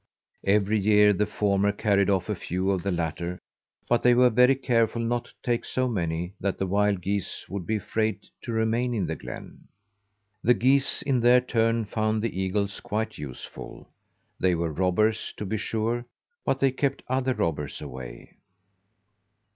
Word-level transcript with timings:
Every 0.47 0.79
year 0.79 1.13
the 1.13 1.27
former 1.27 1.71
carried 1.71 2.09
off 2.09 2.27
a 2.27 2.33
few 2.33 2.71
of 2.71 2.81
the 2.81 2.91
latter, 2.91 3.37
but 3.87 4.01
they 4.01 4.15
were 4.15 4.31
very 4.31 4.55
careful 4.55 4.99
not 5.03 5.25
to 5.25 5.33
take 5.43 5.63
so 5.63 5.87
many 5.87 6.33
that 6.39 6.57
the 6.57 6.65
wild 6.65 7.01
geese 7.03 7.45
would 7.47 7.67
be 7.67 7.75
afraid 7.75 8.27
to 8.41 8.51
remain 8.51 8.95
in 8.95 9.05
the 9.05 9.15
glen. 9.15 9.67
The 10.43 10.55
geese, 10.55 11.03
in 11.03 11.19
their 11.19 11.39
turn, 11.39 11.85
found 11.85 12.23
the 12.23 12.35
eagles 12.41 12.79
quite 12.79 13.19
useful. 13.19 13.89
They 14.39 14.55
were 14.55 14.73
robbers, 14.73 15.35
to 15.37 15.45
be 15.45 15.57
sure, 15.57 16.03
but 16.43 16.57
they 16.59 16.71
kept 16.71 17.03
other 17.07 17.35
robbers 17.35 17.79
away. 17.79 18.33